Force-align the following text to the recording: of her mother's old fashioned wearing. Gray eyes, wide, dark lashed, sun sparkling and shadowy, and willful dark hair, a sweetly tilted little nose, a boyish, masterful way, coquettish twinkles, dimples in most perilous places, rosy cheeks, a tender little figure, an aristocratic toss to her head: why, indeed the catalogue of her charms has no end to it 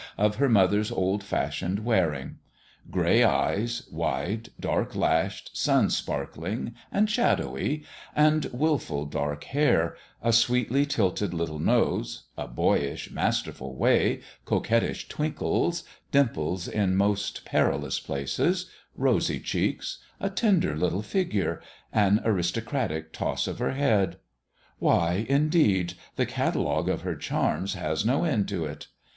of 0.17 0.37
her 0.37 0.49
mother's 0.49 0.89
old 0.91 1.23
fashioned 1.23 1.85
wearing. 1.85 2.37
Gray 2.89 3.23
eyes, 3.23 3.87
wide, 3.91 4.49
dark 4.59 4.95
lashed, 4.95 5.55
sun 5.55 5.91
sparkling 5.91 6.73
and 6.91 7.07
shadowy, 7.07 7.83
and 8.15 8.45
willful 8.45 9.05
dark 9.05 9.43
hair, 9.43 9.95
a 10.23 10.33
sweetly 10.33 10.87
tilted 10.87 11.35
little 11.35 11.59
nose, 11.59 12.23
a 12.35 12.47
boyish, 12.47 13.11
masterful 13.11 13.75
way, 13.75 14.21
coquettish 14.43 15.07
twinkles, 15.07 15.83
dimples 16.11 16.67
in 16.67 16.95
most 16.95 17.45
perilous 17.45 17.99
places, 17.99 18.71
rosy 18.95 19.39
cheeks, 19.39 19.99
a 20.19 20.31
tender 20.31 20.75
little 20.75 21.03
figure, 21.03 21.61
an 21.93 22.19
aristocratic 22.25 23.13
toss 23.13 23.43
to 23.45 23.53
her 23.53 23.73
head: 23.73 24.17
why, 24.79 25.27
indeed 25.29 25.93
the 26.15 26.25
catalogue 26.25 26.89
of 26.89 27.01
her 27.01 27.15
charms 27.15 27.75
has 27.75 28.03
no 28.03 28.23
end 28.23 28.47
to 28.47 28.65
it 28.65 28.87